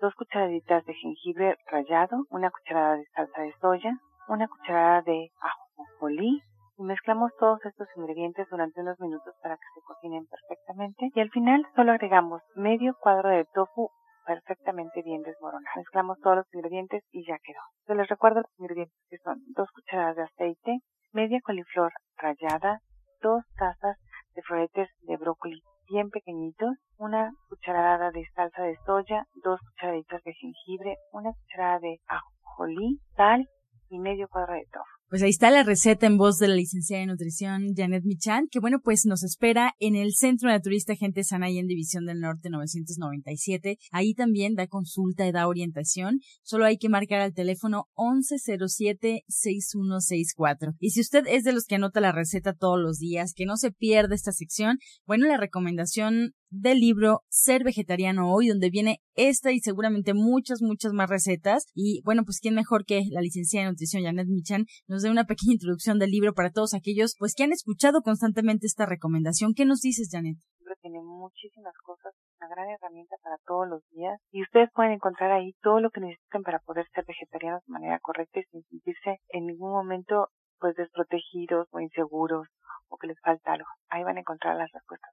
dos 0.00 0.14
cucharaditas 0.14 0.84
de 0.84 0.94
jengibre 0.94 1.56
rallado, 1.70 2.26
una 2.30 2.50
cucharada 2.50 2.96
de 2.96 3.04
salsa 3.14 3.42
de 3.42 3.54
soya, 3.60 3.92
una 4.28 4.48
cucharada 4.48 5.02
de 5.02 5.30
ajo 5.40 5.62
polí 6.00 6.42
y 6.76 6.82
mezclamos 6.82 7.30
todos 7.38 7.64
estos 7.64 7.86
ingredientes 7.96 8.48
durante 8.50 8.80
unos 8.80 8.98
minutos 8.98 9.34
para 9.42 9.56
que 9.56 9.66
se 9.74 9.80
cocinen 9.82 10.26
perfectamente 10.26 11.10
y 11.14 11.20
al 11.20 11.30
final 11.30 11.64
solo 11.76 11.92
agregamos 11.92 12.42
medio 12.56 12.96
cuadro 13.00 13.28
de 13.28 13.44
tofu 13.54 13.90
perfectamente 14.26 15.02
bien 15.02 15.22
desmoronado. 15.22 15.76
Mezclamos 15.76 16.18
todos 16.20 16.36
los 16.36 16.54
ingredientes 16.54 17.02
y 17.12 17.26
ya 17.26 17.38
quedó. 17.42 17.60
Se 17.86 17.94
les 17.94 18.08
recuerdo 18.08 18.40
los 18.40 18.58
ingredientes 18.58 18.98
que 19.08 19.18
son 19.18 19.40
dos 19.54 19.68
cucharadas 19.72 20.16
de 20.16 20.22
aceite, 20.22 20.78
media 21.12 21.40
coliflor 21.42 21.92
rallada, 22.16 22.80
dos 23.20 23.44
tazas 23.56 23.96
de 24.34 24.42
floretes 24.42 24.88
de 25.02 25.16
brócoli 25.16 25.62
bien 25.88 26.10
pequeñitos, 26.10 26.76
una 26.96 27.32
cucharada 27.48 28.10
de 28.10 28.24
salsa 28.34 28.62
de 28.62 28.76
soya, 28.86 29.24
dos 29.42 29.60
cucharaditas 29.60 30.22
de 30.22 30.32
jengibre, 30.32 30.96
una 31.12 31.32
cucharada 31.32 31.80
de 31.80 31.98
ajonjolí, 32.06 32.98
sal 33.16 33.46
y 33.90 33.98
medio 33.98 34.28
cuadro 34.28 34.54
de 34.54 34.64
tofu. 34.72 35.01
Pues 35.12 35.22
ahí 35.22 35.28
está 35.28 35.50
la 35.50 35.62
receta 35.62 36.06
en 36.06 36.16
voz 36.16 36.38
de 36.38 36.48
la 36.48 36.54
licenciada 36.54 37.02
en 37.02 37.10
nutrición 37.10 37.74
Janet 37.76 38.02
Michan, 38.02 38.48
que 38.50 38.60
bueno, 38.60 38.80
pues 38.82 39.04
nos 39.04 39.22
espera 39.22 39.74
en 39.78 39.94
el 39.94 40.14
Centro 40.14 40.48
Naturista 40.48 40.96
Gente 40.96 41.22
Sana 41.22 41.50
y 41.50 41.58
en 41.58 41.66
División 41.66 42.06
del 42.06 42.18
Norte 42.18 42.48
997. 42.48 43.76
Ahí 43.90 44.14
también 44.14 44.54
da 44.54 44.68
consulta 44.68 45.26
y 45.26 45.32
da 45.32 45.48
orientación. 45.48 46.20
Solo 46.42 46.64
hay 46.64 46.78
que 46.78 46.88
marcar 46.88 47.20
al 47.20 47.34
teléfono 47.34 47.90
1107-6164. 47.94 50.76
Y 50.78 50.92
si 50.92 51.02
usted 51.02 51.26
es 51.28 51.44
de 51.44 51.52
los 51.52 51.66
que 51.66 51.74
anota 51.74 52.00
la 52.00 52.12
receta 52.12 52.54
todos 52.54 52.80
los 52.80 52.98
días, 52.98 53.34
que 53.34 53.44
no 53.44 53.58
se 53.58 53.70
pierda 53.70 54.14
esta 54.14 54.32
sección, 54.32 54.78
bueno, 55.04 55.26
la 55.26 55.36
recomendación 55.36 56.32
del 56.52 56.80
libro 56.80 57.22
Ser 57.28 57.64
Vegetariano 57.64 58.30
Hoy, 58.30 58.48
donde 58.48 58.68
viene 58.68 58.98
esta 59.14 59.52
y 59.52 59.60
seguramente 59.60 60.12
muchas, 60.12 60.60
muchas 60.60 60.92
más 60.92 61.08
recetas. 61.08 61.66
Y 61.74 62.02
bueno, 62.04 62.24
pues 62.24 62.40
quién 62.40 62.54
mejor 62.54 62.84
que 62.84 63.02
la 63.10 63.22
licenciada 63.22 63.64
en 63.64 63.70
nutrición 63.70 64.04
Janet 64.04 64.28
Michan 64.28 64.66
nos 64.86 65.02
dé 65.02 65.10
una 65.10 65.24
pequeña 65.24 65.54
introducción 65.54 65.98
del 65.98 66.10
libro 66.10 66.34
para 66.34 66.50
todos 66.50 66.74
aquellos 66.74 67.16
pues 67.18 67.34
que 67.34 67.44
han 67.44 67.52
escuchado 67.52 68.02
constantemente 68.02 68.66
esta 68.66 68.84
recomendación. 68.84 69.54
¿Qué 69.54 69.64
nos 69.64 69.80
dices, 69.80 70.10
Janet? 70.12 70.36
El 70.36 70.58
libro 70.58 70.74
tiene 70.82 71.00
muchísimas 71.00 71.74
cosas, 71.82 72.12
una 72.38 72.48
gran 72.54 72.68
herramienta 72.68 73.16
para 73.22 73.38
todos 73.46 73.66
los 73.68 73.82
días 73.88 74.20
y 74.30 74.42
ustedes 74.42 74.68
pueden 74.74 74.92
encontrar 74.92 75.32
ahí 75.32 75.54
todo 75.62 75.80
lo 75.80 75.90
que 75.90 76.00
necesitan 76.00 76.42
para 76.42 76.58
poder 76.58 76.86
ser 76.92 77.06
vegetarianos 77.06 77.62
de 77.66 77.72
manera 77.72 77.98
correcta 78.00 78.40
y 78.40 78.44
sin 78.50 78.62
sentirse 78.64 79.20
en 79.30 79.46
ningún 79.46 79.72
momento 79.72 80.28
pues 80.60 80.76
desprotegidos 80.76 81.66
o 81.72 81.80
inseguros 81.80 82.46
o 82.88 82.98
que 82.98 83.06
les 83.06 83.20
falta 83.20 83.54
algo. 83.54 83.68
Ahí 83.88 84.04
van 84.04 84.18
a 84.18 84.20
encontrar 84.20 84.56
las 84.56 84.70
respuestas 84.70 85.10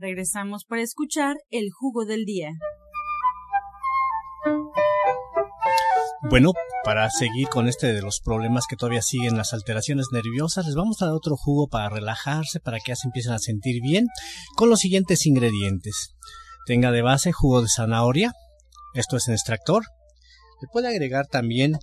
Regresamos 0.00 0.64
para 0.64 0.80
escuchar 0.80 1.36
el 1.50 1.70
jugo 1.70 2.06
del 2.06 2.24
día. 2.24 2.52
Bueno, 6.30 6.52
para 6.84 7.10
seguir 7.10 7.48
con 7.48 7.68
este 7.68 7.92
de 7.92 8.00
los 8.00 8.20
problemas 8.24 8.64
que 8.66 8.76
todavía 8.76 9.02
siguen 9.02 9.36
las 9.36 9.52
alteraciones 9.52 10.06
nerviosas, 10.10 10.64
les 10.64 10.74
vamos 10.74 11.02
a 11.02 11.04
dar 11.04 11.14
otro 11.14 11.36
jugo 11.36 11.68
para 11.68 11.90
relajarse, 11.90 12.60
para 12.60 12.78
que 12.78 12.92
ya 12.92 12.96
se 12.96 13.08
empiecen 13.08 13.34
a 13.34 13.38
sentir 13.38 13.82
bien, 13.82 14.06
con 14.56 14.70
los 14.70 14.80
siguientes 14.80 15.26
ingredientes. 15.26 16.14
Tenga 16.64 16.92
de 16.92 17.02
base 17.02 17.32
jugo 17.32 17.60
de 17.60 17.68
zanahoria, 17.68 18.32
esto 18.94 19.18
es 19.18 19.28
en 19.28 19.34
extractor. 19.34 19.82
Le 20.62 20.68
puede 20.72 20.88
agregar 20.88 21.26
también 21.26 21.76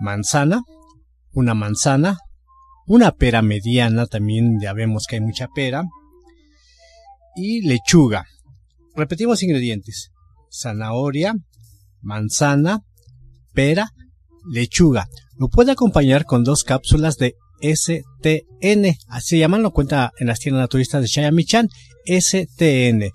manzana, 0.00 0.64
una 1.30 1.54
manzana, 1.54 2.18
una 2.88 3.12
pera 3.12 3.42
mediana, 3.42 4.06
también 4.06 4.58
ya 4.60 4.72
vemos 4.72 5.06
que 5.08 5.16
hay 5.16 5.20
mucha 5.20 5.46
pera, 5.54 5.84
y 7.36 7.66
lechuga. 7.66 8.26
Repetimos 8.94 9.42
ingredientes. 9.42 10.10
Zanahoria, 10.50 11.34
manzana, 12.00 12.82
pera, 13.52 13.92
lechuga. 14.50 15.08
Lo 15.38 15.48
puede 15.48 15.72
acompañar 15.72 16.24
con 16.24 16.44
dos 16.44 16.64
cápsulas 16.64 17.16
de 17.16 17.36
STN. 17.62 18.96
Así 19.08 19.28
se 19.28 19.38
llaman, 19.38 19.62
lo 19.62 19.72
cuenta 19.72 20.12
en 20.18 20.26
las 20.26 20.40
tiendas 20.40 20.62
naturistas 20.62 21.02
de 21.02 21.08
Chayamichan. 21.08 21.68
STN. 22.06 23.10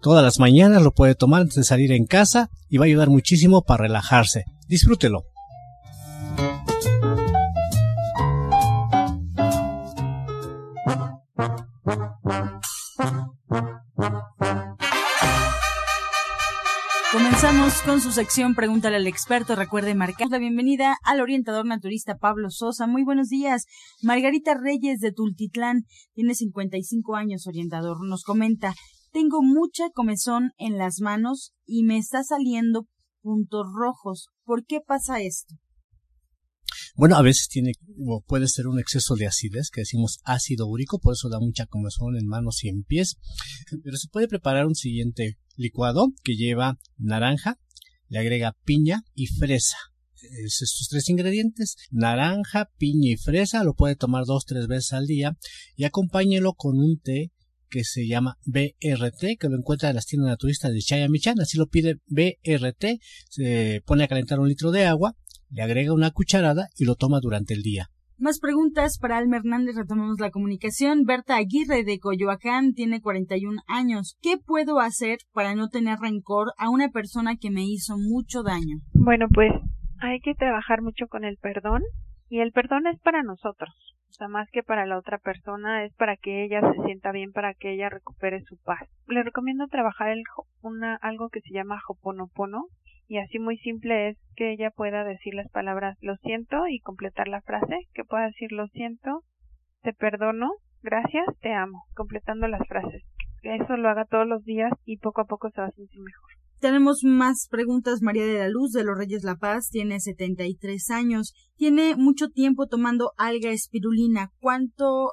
Todas 0.00 0.22
las 0.22 0.38
mañanas 0.38 0.82
lo 0.82 0.92
puede 0.92 1.14
tomar 1.14 1.42
antes 1.42 1.56
de 1.56 1.64
salir 1.64 1.92
en 1.92 2.06
casa 2.06 2.50
y 2.68 2.76
va 2.76 2.84
a 2.84 2.86
ayudar 2.86 3.08
muchísimo 3.10 3.62
para 3.62 3.82
relajarse. 3.84 4.44
Disfrútelo. 4.68 5.24
Comenzamos 17.10 17.80
con 17.86 18.02
su 18.02 18.12
sección 18.12 18.54
Pregúntale 18.54 18.96
al 18.96 19.06
experto. 19.06 19.56
Recuerde 19.56 19.94
marcar 19.94 20.28
la 20.28 20.36
bienvenida 20.36 20.98
al 21.02 21.22
orientador 21.22 21.64
naturista 21.64 22.18
Pablo 22.18 22.50
Sosa. 22.50 22.86
Muy 22.86 23.02
buenos 23.02 23.28
días. 23.28 23.64
Margarita 24.02 24.52
Reyes 24.52 25.00
de 25.00 25.12
Tultitlán 25.12 25.84
tiene 26.12 26.34
55 26.34 27.16
años, 27.16 27.46
orientador. 27.46 28.06
Nos 28.06 28.24
comenta, 28.24 28.74
tengo 29.10 29.40
mucha 29.42 29.88
comezón 29.88 30.50
en 30.58 30.76
las 30.76 31.00
manos 31.00 31.54
y 31.64 31.82
me 31.82 31.96
está 31.96 32.22
saliendo 32.24 32.86
puntos 33.22 33.66
rojos. 33.74 34.28
¿Por 34.44 34.66
qué 34.66 34.80
pasa 34.86 35.22
esto? 35.22 35.54
Bueno, 36.98 37.14
a 37.14 37.22
veces 37.22 37.46
tiene, 37.46 37.74
o 38.08 38.24
puede 38.26 38.48
ser 38.48 38.66
un 38.66 38.80
exceso 38.80 39.14
de 39.14 39.28
acidez, 39.28 39.70
que 39.70 39.82
decimos 39.82 40.18
ácido 40.24 40.66
úrico, 40.66 40.98
por 40.98 41.14
eso 41.14 41.28
da 41.28 41.38
mucha 41.38 41.66
comezón 41.66 42.16
en 42.16 42.26
manos 42.26 42.64
y 42.64 42.68
en 42.68 42.82
pies. 42.82 43.18
Pero 43.84 43.96
se 43.96 44.08
puede 44.08 44.26
preparar 44.26 44.66
un 44.66 44.74
siguiente 44.74 45.38
licuado 45.54 46.08
que 46.24 46.34
lleva 46.34 46.76
naranja, 46.96 47.56
le 48.08 48.18
agrega 48.18 48.56
piña 48.64 49.04
y 49.14 49.28
fresa. 49.28 49.76
Es 50.44 50.60
estos 50.60 50.88
tres 50.90 51.08
ingredientes, 51.08 51.76
naranja, 51.92 52.68
piña 52.78 53.12
y 53.12 53.16
fresa, 53.16 53.62
lo 53.62 53.74
puede 53.74 53.94
tomar 53.94 54.24
dos, 54.24 54.44
tres 54.44 54.66
veces 54.66 54.92
al 54.92 55.06
día 55.06 55.38
y 55.76 55.84
acompáñelo 55.84 56.54
con 56.54 56.80
un 56.80 56.98
té 56.98 57.30
que 57.70 57.84
se 57.84 58.08
llama 58.08 58.38
BRT, 58.44 59.38
que 59.38 59.48
lo 59.48 59.56
encuentra 59.56 59.90
en 59.90 59.94
las 59.94 60.06
tiendas 60.06 60.30
naturistas 60.30 60.72
de 60.72 60.80
Chayamichan, 60.80 61.38
así 61.38 61.58
lo 61.58 61.68
pide 61.68 62.00
BRT, 62.08 63.00
se 63.28 63.82
pone 63.86 64.02
a 64.02 64.08
calentar 64.08 64.40
un 64.40 64.48
litro 64.48 64.72
de 64.72 64.84
agua, 64.84 65.16
le 65.50 65.62
agrega 65.62 65.92
una 65.92 66.10
cucharada 66.10 66.68
y 66.76 66.84
lo 66.84 66.94
toma 66.94 67.20
durante 67.20 67.54
el 67.54 67.62
día. 67.62 67.88
Más 68.20 68.40
preguntas 68.40 68.98
para 69.00 69.16
Alma 69.16 69.36
Hernández, 69.36 69.76
retomamos 69.76 70.18
la 70.18 70.30
comunicación. 70.30 71.04
Berta 71.04 71.36
Aguirre 71.36 71.84
de 71.84 72.00
Coyoacán 72.00 72.72
tiene 72.72 73.00
41 73.00 73.62
años. 73.68 74.16
¿Qué 74.20 74.38
puedo 74.44 74.80
hacer 74.80 75.18
para 75.32 75.54
no 75.54 75.68
tener 75.68 76.00
rencor 76.00 76.48
a 76.58 76.68
una 76.68 76.88
persona 76.88 77.36
que 77.36 77.52
me 77.52 77.64
hizo 77.64 77.96
mucho 77.96 78.42
daño? 78.42 78.78
Bueno, 78.92 79.26
pues 79.32 79.52
hay 80.00 80.18
que 80.18 80.34
trabajar 80.34 80.82
mucho 80.82 81.06
con 81.06 81.24
el 81.24 81.36
perdón 81.36 81.82
y 82.28 82.40
el 82.40 82.50
perdón 82.50 82.88
es 82.88 82.98
para 83.00 83.22
nosotros. 83.22 83.70
O 84.08 84.12
sea, 84.12 84.26
más 84.26 84.48
que 84.50 84.64
para 84.64 84.84
la 84.84 84.98
otra 84.98 85.18
persona, 85.18 85.84
es 85.84 85.94
para 85.94 86.16
que 86.16 86.44
ella 86.44 86.60
se 86.60 86.82
sienta 86.86 87.12
bien, 87.12 87.30
para 87.30 87.54
que 87.54 87.74
ella 87.74 87.88
recupere 87.88 88.42
su 88.42 88.56
paz. 88.56 88.88
Le 89.06 89.22
recomiendo 89.22 89.68
trabajar 89.68 90.08
el, 90.08 90.24
una, 90.60 90.96
algo 90.96 91.28
que 91.28 91.40
se 91.40 91.54
llama 91.54 91.78
Hoponopono, 91.86 92.64
y 93.08 93.18
así 93.18 93.38
muy 93.38 93.56
simple 93.58 94.10
es 94.10 94.18
que 94.36 94.52
ella 94.52 94.70
pueda 94.70 95.02
decir 95.02 95.34
las 95.34 95.50
palabras 95.50 95.96
lo 96.00 96.16
siento 96.18 96.68
y 96.68 96.80
completar 96.80 97.26
la 97.26 97.40
frase, 97.40 97.88
que 97.94 98.04
pueda 98.04 98.26
decir 98.26 98.52
lo 98.52 98.68
siento, 98.68 99.24
te 99.82 99.94
perdono, 99.94 100.50
gracias, 100.82 101.24
te 101.40 101.52
amo, 101.52 101.84
completando 101.94 102.46
las 102.46 102.66
frases. 102.68 103.02
Que 103.40 103.56
eso 103.56 103.76
lo 103.76 103.88
haga 103.88 104.04
todos 104.04 104.26
los 104.26 104.44
días 104.44 104.72
y 104.84 104.98
poco 104.98 105.22
a 105.22 105.24
poco 105.24 105.48
se 105.50 105.60
va 105.60 105.68
a 105.68 105.72
sentir 105.72 106.00
mejor. 106.00 106.30
Tenemos 106.60 107.04
más 107.04 107.46
preguntas. 107.48 108.02
María 108.02 108.26
de 108.26 108.38
la 108.38 108.48
Luz 108.48 108.72
de 108.72 108.82
los 108.82 108.98
Reyes 108.98 109.22
La 109.22 109.36
Paz 109.36 109.70
tiene 109.70 110.00
73 110.00 110.90
años. 110.90 111.32
Tiene 111.56 111.94
mucho 111.94 112.30
tiempo 112.30 112.66
tomando 112.66 113.12
alga 113.16 113.50
espirulina. 113.50 114.32
¿Cuánto 114.40 115.12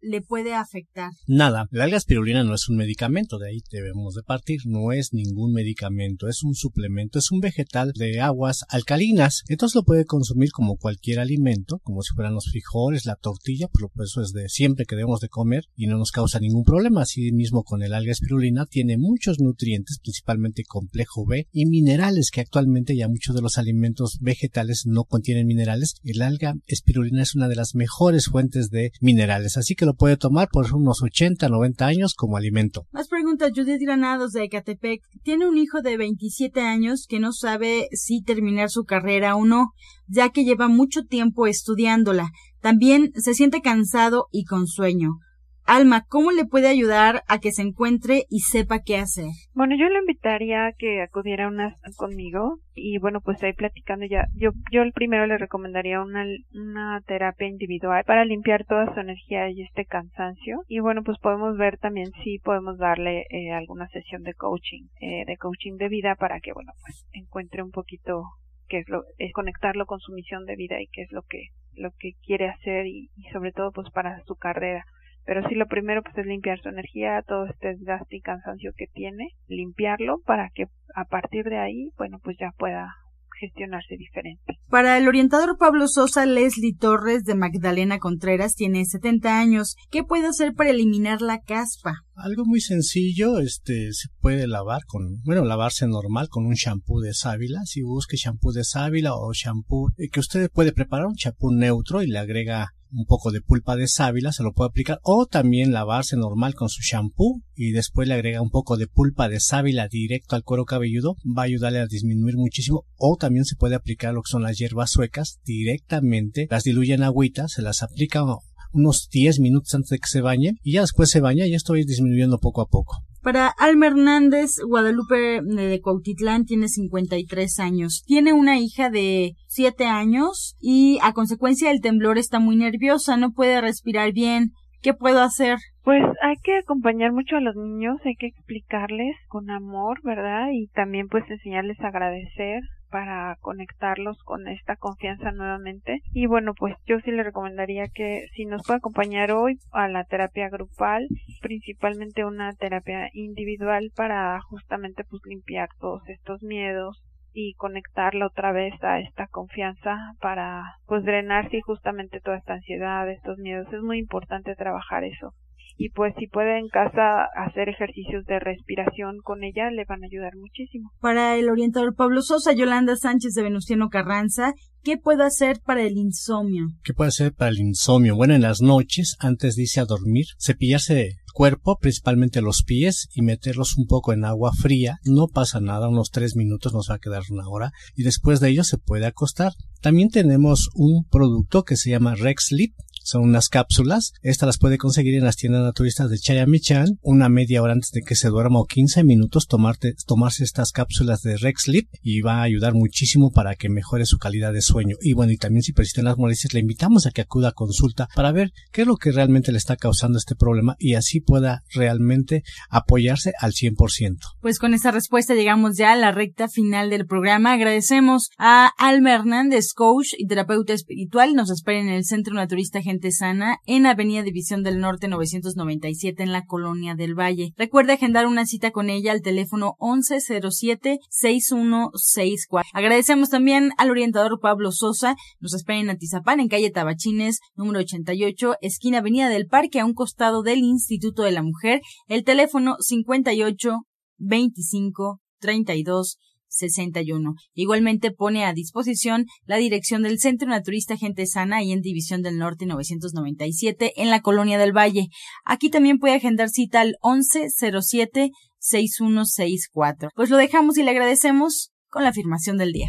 le 0.00 0.20
puede 0.20 0.54
afectar? 0.54 1.10
Nada, 1.26 1.68
la 1.70 1.84
alga 1.84 1.96
espirulina 1.96 2.44
no 2.44 2.54
es 2.54 2.68
un 2.68 2.76
medicamento, 2.76 3.38
de 3.38 3.50
ahí 3.50 3.58
debemos 3.70 4.14
de 4.14 4.22
partir, 4.22 4.60
no 4.66 4.92
es 4.92 5.12
ningún 5.12 5.52
medicamento, 5.52 6.28
es 6.28 6.42
un 6.42 6.54
suplemento, 6.54 7.18
es 7.18 7.30
un 7.30 7.40
vegetal 7.40 7.92
de 7.92 8.20
aguas 8.20 8.64
alcalinas, 8.68 9.42
entonces 9.48 9.74
lo 9.74 9.84
puede 9.84 10.04
consumir 10.04 10.50
como 10.50 10.76
cualquier 10.76 11.20
alimento, 11.20 11.80
como 11.82 12.02
si 12.02 12.14
fueran 12.14 12.34
los 12.34 12.50
frijoles, 12.50 13.06
la 13.06 13.16
tortilla, 13.16 13.68
pero 13.72 13.88
pues 13.88 14.10
eso 14.10 14.22
es 14.22 14.32
de 14.32 14.48
siempre 14.48 14.86
que 14.86 14.96
debemos 14.96 15.20
de 15.20 15.28
comer 15.28 15.64
y 15.74 15.86
no 15.86 15.98
nos 15.98 16.12
causa 16.12 16.40
ningún 16.40 16.64
problema, 16.64 17.02
así 17.02 17.32
mismo 17.32 17.64
con 17.64 17.82
el 17.82 17.94
alga 17.94 18.12
espirulina 18.12 18.66
tiene 18.66 18.98
muchos 18.98 19.40
nutrientes, 19.40 19.98
principalmente 19.98 20.64
complejo 20.64 21.24
B 21.26 21.48
y 21.52 21.66
minerales 21.66 22.30
que 22.30 22.40
actualmente 22.40 22.96
ya 22.96 23.08
muchos 23.08 23.34
de 23.34 23.42
los 23.42 23.58
alimentos 23.58 24.18
vegetales 24.20 24.84
no 24.86 25.04
contienen 25.04 25.46
minerales, 25.46 25.94
el 26.04 26.22
alga 26.22 26.54
espirulina 26.66 27.22
es 27.22 27.34
una 27.34 27.48
de 27.48 27.56
las 27.56 27.74
mejores 27.74 28.26
fuentes 28.26 28.70
de 28.70 28.92
minerales, 29.00 29.56
así 29.56 29.74
que 29.74 29.85
lo 29.86 29.94
puede 29.94 30.16
tomar 30.16 30.48
por 30.52 30.66
unos 30.74 31.02
80, 31.02 31.48
90 31.48 31.86
años 31.86 32.14
como 32.14 32.36
alimento. 32.36 32.82
Más 32.92 33.08
preguntas. 33.08 33.52
Judith 33.54 33.80
Granados 33.80 34.32
de 34.32 34.44
Ecatepec 34.44 35.00
tiene 35.22 35.48
un 35.48 35.56
hijo 35.56 35.80
de 35.80 35.96
27 35.96 36.60
años 36.60 37.06
que 37.08 37.20
no 37.20 37.32
sabe 37.32 37.88
si 37.92 38.22
terminar 38.22 38.68
su 38.68 38.84
carrera 38.84 39.36
o 39.36 39.44
no, 39.46 39.70
ya 40.06 40.30
que 40.30 40.44
lleva 40.44 40.68
mucho 40.68 41.04
tiempo 41.04 41.46
estudiándola. 41.46 42.30
También 42.60 43.12
se 43.14 43.34
siente 43.34 43.62
cansado 43.62 44.26
y 44.32 44.44
con 44.44 44.66
sueño. 44.66 45.20
Alma, 45.66 46.04
¿cómo 46.08 46.30
le 46.30 46.44
puede 46.44 46.68
ayudar 46.68 47.24
a 47.26 47.40
que 47.40 47.50
se 47.50 47.62
encuentre 47.62 48.22
y 48.30 48.38
sepa 48.40 48.82
qué 48.84 48.98
hacer? 48.98 49.26
Bueno, 49.52 49.74
yo 49.76 49.88
le 49.88 49.98
invitaría 49.98 50.66
a 50.66 50.72
que 50.72 51.02
acudiera 51.02 51.48
una, 51.48 51.76
conmigo 51.96 52.60
y 52.72 52.98
bueno, 52.98 53.20
pues 53.20 53.42
ahí 53.42 53.52
platicando 53.52 54.06
ya. 54.06 54.28
Yo, 54.34 54.50
yo 54.70 54.82
primero 54.94 55.26
le 55.26 55.38
recomendaría 55.38 56.00
una, 56.00 56.24
una 56.54 57.00
terapia 57.04 57.48
individual 57.48 58.04
para 58.04 58.24
limpiar 58.24 58.64
toda 58.64 58.94
su 58.94 59.00
energía 59.00 59.50
y 59.50 59.62
este 59.62 59.86
cansancio. 59.86 60.62
Y 60.68 60.78
bueno, 60.78 61.02
pues 61.02 61.18
podemos 61.18 61.56
ver 61.56 61.78
también 61.78 62.12
si 62.22 62.38
podemos 62.38 62.78
darle 62.78 63.26
eh, 63.30 63.50
alguna 63.50 63.88
sesión 63.88 64.22
de 64.22 64.34
coaching, 64.34 64.84
eh, 65.00 65.24
de 65.26 65.36
coaching 65.36 65.78
de 65.78 65.88
vida 65.88 66.14
para 66.14 66.38
que 66.38 66.52
bueno, 66.52 66.72
pues 66.80 67.08
encuentre 67.12 67.64
un 67.64 67.72
poquito 67.72 68.22
qué 68.68 68.78
es 68.78 68.88
lo, 68.88 69.02
es 69.18 69.32
conectarlo 69.32 69.86
con 69.86 69.98
su 69.98 70.12
misión 70.12 70.44
de 70.44 70.54
vida 70.54 70.80
y 70.80 70.86
qué 70.92 71.02
es 71.02 71.10
lo 71.10 71.22
que, 71.22 71.48
lo 71.74 71.90
que 71.98 72.12
quiere 72.24 72.48
hacer 72.48 72.86
y, 72.86 73.10
y 73.16 73.24
sobre 73.32 73.50
todo 73.50 73.72
pues 73.72 73.90
para 73.90 74.22
su 74.26 74.36
carrera 74.36 74.84
pero 75.26 75.46
sí 75.48 75.54
lo 75.54 75.66
primero 75.66 76.02
pues 76.02 76.16
es 76.16 76.26
limpiar 76.26 76.60
su 76.62 76.68
energía, 76.68 77.22
todo 77.26 77.46
este 77.46 77.74
desgaste 77.74 78.16
y 78.16 78.20
cansancio 78.20 78.72
que 78.76 78.86
tiene, 78.86 79.30
limpiarlo 79.48 80.20
para 80.24 80.50
que 80.54 80.66
a 80.94 81.04
partir 81.04 81.44
de 81.44 81.58
ahí, 81.58 81.90
bueno, 81.98 82.18
pues 82.22 82.36
ya 82.40 82.52
pueda 82.56 82.94
gestionarse 83.38 83.96
diferente. 83.96 84.58
Para 84.68 84.96
el 84.98 85.08
orientador 85.08 85.58
Pablo 85.58 85.88
Sosa, 85.88 86.26
Leslie 86.26 86.74
Torres 86.74 87.24
de 87.24 87.34
Magdalena 87.34 87.98
Contreras 87.98 88.54
tiene 88.54 88.84
70 88.84 89.38
años. 89.38 89.76
¿Qué 89.90 90.02
puede 90.02 90.26
hacer 90.26 90.54
para 90.54 90.70
eliminar 90.70 91.20
la 91.20 91.40
caspa? 91.40 92.02
Algo 92.14 92.44
muy 92.44 92.60
sencillo, 92.60 93.38
este, 93.38 93.92
se 93.92 94.08
puede 94.20 94.46
lavar 94.46 94.82
con, 94.86 95.20
bueno, 95.24 95.44
lavarse 95.44 95.86
normal 95.86 96.28
con 96.28 96.46
un 96.46 96.54
shampoo 96.54 97.00
de 97.00 97.12
sábila. 97.12 97.60
Si 97.64 97.82
busque 97.82 98.16
shampoo 98.16 98.52
de 98.52 98.64
sábila 98.64 99.14
o 99.14 99.32
shampoo 99.32 99.90
eh, 99.98 100.08
que 100.10 100.20
usted 100.20 100.50
puede 100.50 100.72
preparar 100.72 101.06
un 101.06 101.14
shampoo 101.14 101.52
neutro 101.52 102.02
y 102.02 102.06
le 102.06 102.18
agrega 102.18 102.70
un 102.96 103.06
poco 103.06 103.30
de 103.30 103.40
pulpa 103.40 103.76
de 103.76 103.88
sábila, 103.88 104.32
se 104.32 104.42
lo 104.42 104.52
puede 104.52 104.68
aplicar, 104.68 105.00
o 105.02 105.26
también 105.26 105.72
lavarse 105.72 106.16
normal 106.16 106.54
con 106.54 106.68
su 106.68 106.82
shampoo 106.82 107.42
y 107.54 107.72
después 107.72 108.08
le 108.08 108.14
agrega 108.14 108.40
un 108.40 108.50
poco 108.50 108.76
de 108.76 108.86
pulpa 108.86 109.28
de 109.28 109.40
sábila 109.40 109.88
directo 109.88 110.34
al 110.34 110.44
cuero 110.44 110.64
cabelludo, 110.64 111.16
va 111.24 111.42
a 111.42 111.44
ayudarle 111.46 111.80
a 111.80 111.86
disminuir 111.86 112.36
muchísimo, 112.36 112.84
o 112.96 113.16
también 113.16 113.44
se 113.44 113.56
puede 113.56 113.74
aplicar 113.74 114.14
lo 114.14 114.22
que 114.22 114.30
son 114.30 114.42
las 114.42 114.56
hierbas 114.56 114.90
suecas 114.90 115.38
directamente, 115.44 116.48
las 116.50 116.64
diluye 116.64 116.94
en 116.94 117.02
agüita, 117.02 117.48
se 117.48 117.62
las 117.62 117.82
aplica 117.82 118.24
unos 118.72 119.08
10 119.10 119.40
minutos 119.40 119.74
antes 119.74 119.90
de 119.90 119.98
que 119.98 120.08
se 120.08 120.20
bañe 120.20 120.58
y 120.62 120.72
ya 120.72 120.82
después 120.82 121.10
se 121.10 121.20
baña 121.20 121.46
y 121.46 121.54
esto 121.54 121.72
va 121.72 121.78
disminuyendo 121.78 122.38
poco 122.38 122.60
a 122.60 122.68
poco. 122.68 123.02
Para 123.26 123.48
Alma 123.48 123.88
Hernández, 123.88 124.60
Guadalupe 124.64 125.40
de 125.42 125.80
Cuautitlán 125.80 126.44
tiene 126.44 126.68
53 126.68 127.58
años. 127.58 128.04
Tiene 128.06 128.32
una 128.32 128.60
hija 128.60 128.88
de 128.88 129.32
7 129.48 129.84
años 129.86 130.54
y 130.60 131.00
a 131.02 131.12
consecuencia 131.12 131.70
del 131.70 131.80
temblor 131.80 132.18
está 132.18 132.38
muy 132.38 132.54
nerviosa, 132.54 133.16
no 133.16 133.32
puede 133.32 133.60
respirar 133.60 134.12
bien. 134.12 134.52
¿Qué 134.80 134.94
puedo 134.94 135.22
hacer? 135.22 135.58
Pues 135.86 136.02
hay 136.20 136.34
que 136.42 136.56
acompañar 136.56 137.12
mucho 137.12 137.36
a 137.36 137.40
los 137.40 137.54
niños, 137.54 138.00
hay 138.04 138.16
que 138.16 138.26
explicarles 138.26 139.14
con 139.28 139.50
amor, 139.50 140.00
¿verdad? 140.02 140.48
Y 140.50 140.66
también 140.66 141.06
pues 141.06 141.22
enseñarles 141.30 141.78
a 141.80 141.86
agradecer 141.86 142.64
para 142.90 143.36
conectarlos 143.40 144.20
con 144.24 144.48
esta 144.48 144.74
confianza 144.74 145.30
nuevamente. 145.30 146.00
Y 146.10 146.26
bueno, 146.26 146.54
pues 146.58 146.74
yo 146.86 146.98
sí 147.02 147.12
le 147.12 147.22
recomendaría 147.22 147.86
que 147.86 148.26
si 148.34 148.46
nos 148.46 148.66
puede 148.66 148.78
acompañar 148.78 149.30
hoy 149.30 149.60
a 149.70 149.86
la 149.86 150.02
terapia 150.02 150.48
grupal, 150.48 151.06
principalmente 151.40 152.24
una 152.24 152.52
terapia 152.54 153.08
individual 153.12 153.92
para 153.94 154.40
justamente 154.40 155.04
pues 155.04 155.22
limpiar 155.24 155.68
todos 155.78 156.02
estos 156.08 156.42
miedos 156.42 157.00
y 157.32 157.54
conectarla 157.54 158.26
otra 158.26 158.50
vez 158.50 158.74
a 158.82 158.98
esta 158.98 159.28
confianza 159.28 159.96
para 160.20 160.64
pues 160.86 161.04
drenar 161.04 161.48
sí 161.50 161.60
justamente 161.60 162.18
toda 162.20 162.38
esta 162.38 162.54
ansiedad, 162.54 163.08
estos 163.08 163.38
miedos. 163.38 163.72
Es 163.72 163.82
muy 163.82 163.98
importante 163.98 164.56
trabajar 164.56 165.04
eso 165.04 165.32
y 165.76 165.90
pues 165.90 166.14
si 166.18 166.26
puede 166.26 166.58
en 166.58 166.68
casa 166.68 167.24
hacer 167.36 167.68
ejercicios 167.68 168.24
de 168.26 168.38
respiración 168.40 169.18
con 169.22 169.44
ella 169.44 169.70
le 169.70 169.84
van 169.84 170.02
a 170.02 170.06
ayudar 170.06 170.36
muchísimo. 170.36 170.90
Para 171.00 171.36
el 171.36 171.48
orientador 171.48 171.94
Pablo 171.94 172.22
Sosa, 172.22 172.52
Yolanda 172.52 172.96
Sánchez 172.96 173.34
de 173.34 173.42
Venustiano 173.42 173.88
Carranza, 173.88 174.54
¿qué 174.82 174.96
puede 174.96 175.24
hacer 175.24 175.60
para 175.64 175.82
el 175.82 175.96
insomnio? 175.96 176.68
¿Qué 176.82 176.94
puede 176.94 177.08
hacer 177.08 177.34
para 177.34 177.50
el 177.50 177.58
insomnio? 177.58 178.16
Bueno, 178.16 178.34
en 178.34 178.42
las 178.42 178.60
noches, 178.60 179.16
antes 179.18 179.56
de 179.56 179.62
irse 179.62 179.80
a 179.80 179.84
dormir, 179.84 180.26
cepillarse 180.38 181.08
el 181.08 181.14
cuerpo, 181.34 181.76
principalmente 181.78 182.40
los 182.40 182.62
pies, 182.64 183.08
y 183.14 183.22
meterlos 183.22 183.76
un 183.76 183.86
poco 183.86 184.12
en 184.12 184.24
agua 184.24 184.52
fría. 184.52 184.98
No 185.04 185.28
pasa 185.28 185.60
nada, 185.60 185.88
unos 185.88 186.10
tres 186.10 186.36
minutos 186.36 186.72
nos 186.72 186.88
va 186.90 186.94
a 186.94 186.98
quedar 186.98 187.22
una 187.30 187.48
hora, 187.48 187.72
y 187.94 188.04
después 188.04 188.40
de 188.40 188.48
ello 188.48 188.64
se 188.64 188.78
puede 188.78 189.06
acostar. 189.06 189.52
También 189.82 190.08
tenemos 190.08 190.70
un 190.74 191.04
producto 191.10 191.64
que 191.64 191.76
se 191.76 191.90
llama 191.90 192.14
Rex 192.14 192.46
Sleep, 192.46 192.72
son 193.06 193.22
unas 193.22 193.48
cápsulas. 193.48 194.12
Estas 194.22 194.46
las 194.46 194.58
puede 194.58 194.78
conseguir 194.78 195.14
en 195.14 195.24
las 195.24 195.36
tiendas 195.36 195.62
naturistas 195.62 196.10
de 196.10 196.18
Chayamichan. 196.18 196.98
Una 197.02 197.28
media 197.28 197.62
hora 197.62 197.72
antes 197.72 197.92
de 197.92 198.02
que 198.02 198.16
se 198.16 198.28
duerma 198.28 198.60
o 198.60 198.66
15 198.66 199.04
minutos 199.04 199.46
tomarte, 199.46 199.94
tomarse 200.06 200.42
estas 200.42 200.72
cápsulas 200.72 201.22
de 201.22 201.36
Rex 201.36 201.62
Sleep 201.62 201.88
y 202.02 202.20
va 202.20 202.38
a 202.38 202.42
ayudar 202.42 202.74
muchísimo 202.74 203.30
para 203.30 203.54
que 203.54 203.68
mejore 203.68 204.06
su 204.06 204.18
calidad 204.18 204.52
de 204.52 204.60
sueño. 204.60 204.96
Y 205.00 205.12
bueno, 205.12 205.32
y 205.32 205.36
también 205.36 205.62
si 205.62 205.72
persisten 205.72 206.04
las 206.04 206.18
molestias, 206.18 206.52
le 206.52 206.60
invitamos 206.60 207.06
a 207.06 207.12
que 207.12 207.22
acuda 207.22 207.48
a 207.48 207.52
consulta 207.52 208.08
para 208.14 208.32
ver 208.32 208.52
qué 208.72 208.82
es 208.82 208.88
lo 208.88 208.96
que 208.96 209.12
realmente 209.12 209.52
le 209.52 209.58
está 209.58 209.76
causando 209.76 210.18
este 210.18 210.34
problema 210.34 210.74
y 210.78 210.94
así 210.94 211.20
pueda 211.20 211.62
realmente 211.72 212.42
apoyarse 212.70 213.32
al 213.40 213.52
100%. 213.52 214.18
Pues 214.40 214.58
con 214.58 214.74
esta 214.74 214.90
respuesta 214.90 215.34
llegamos 215.34 215.76
ya 215.76 215.92
a 215.92 215.96
la 215.96 216.10
recta 216.10 216.48
final 216.48 216.90
del 216.90 217.06
programa. 217.06 217.52
Agradecemos 217.52 218.30
a 218.36 218.72
Alma 218.78 219.14
Hernández, 219.14 219.72
coach 219.74 220.08
y 220.18 220.26
terapeuta 220.26 220.72
espiritual. 220.72 221.34
Nos 221.34 221.50
espera 221.50 221.80
en 221.80 221.88
el 221.88 222.04
Centro 222.04 222.34
Naturista 222.34 222.82
Gente 222.82 222.95
Gente 222.96 223.12
Sana 223.12 223.58
en 223.66 223.84
Avenida 223.84 224.22
División 224.22 224.62
del 224.62 224.80
Norte 224.80 225.06
997 225.06 226.22
en 226.22 226.32
la 226.32 226.46
Colonia 226.46 226.94
del 226.94 227.14
Valle. 227.14 227.52
Recuerde 227.58 227.92
agendar 227.92 228.26
una 228.26 228.46
cita 228.46 228.70
con 228.70 228.88
ella 228.88 229.12
al 229.12 229.20
teléfono 229.20 229.74
1107-6164. 229.80 232.62
Agradecemos 232.72 233.28
también 233.28 233.72
al 233.76 233.90
orientador 233.90 234.40
Pablo 234.40 234.72
Sosa. 234.72 235.14
Nos 235.40 235.52
espera 235.52 235.78
en 235.78 235.90
Atizapán, 235.90 236.40
en 236.40 236.48
calle 236.48 236.70
Tabachines, 236.70 237.40
número 237.54 237.80
88, 237.80 238.54
esquina 238.62 239.00
Avenida 239.00 239.28
del 239.28 239.46
Parque, 239.46 239.80
a 239.80 239.84
un 239.84 239.92
costado 239.92 240.42
del 240.42 240.60
Instituto 240.60 241.22
de 241.22 241.32
la 241.32 241.42
Mujer. 241.42 241.82
El 242.08 242.24
teléfono 242.24 242.76
58 242.80 243.82
25 244.16 245.20
32 245.40 246.16
61. 246.56 247.34
Igualmente 247.54 248.10
pone 248.10 248.44
a 248.44 248.52
disposición 248.52 249.26
la 249.44 249.56
dirección 249.56 250.02
del 250.02 250.18
Centro 250.18 250.48
Naturista 250.48 250.96
Gente 250.96 251.26
Sana 251.26 251.62
y 251.62 251.72
en 251.72 251.80
División 251.80 252.22
del 252.22 252.38
Norte 252.38 252.66
997 252.66 253.92
en 253.96 254.10
la 254.10 254.20
Colonia 254.20 254.58
del 254.58 254.76
Valle. 254.76 255.08
Aquí 255.44 255.70
también 255.70 255.98
puede 255.98 256.14
agendar 256.14 256.48
cita 256.48 256.80
al 256.80 256.96
1107 257.02 258.30
6164. 258.58 260.10
Pues 260.14 260.30
lo 260.30 260.36
dejamos 260.36 260.76
y 260.78 260.82
le 260.82 260.90
agradecemos 260.90 261.70
con 261.88 262.02
la 262.02 262.10
afirmación 262.10 262.58
del 262.58 262.72
día. 262.72 262.88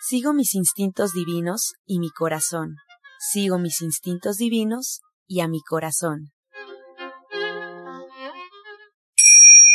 Sigo 0.00 0.32
mis 0.32 0.54
instintos 0.54 1.12
divinos 1.12 1.74
y 1.86 1.98
mi 1.98 2.10
corazón. 2.10 2.76
Sigo 3.18 3.58
mis 3.58 3.80
instintos 3.82 4.36
divinos 4.36 5.00
y 5.26 5.40
a 5.40 5.48
mi 5.48 5.60
corazón. 5.60 6.32